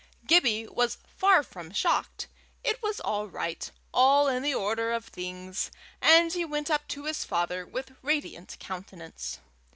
Gibbie 0.25 0.65
was 0.67 0.97
far 1.15 1.43
from 1.43 1.71
shocked; 1.71 2.25
it 2.63 2.81
was 2.81 2.99
all 2.99 3.27
right, 3.27 3.69
all 3.93 4.27
in 4.27 4.41
the 4.41 4.51
order 4.55 4.91
of 4.91 5.05
things, 5.05 5.69
and 6.01 6.33
he 6.33 6.43
went 6.43 6.71
up 6.71 6.87
to 6.87 7.03
his 7.05 7.23
father 7.23 7.67
with 7.67 7.91
radiant 8.01 8.57
countenance. 8.59 9.37